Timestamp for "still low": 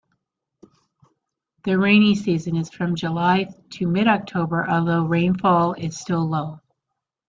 5.95-6.59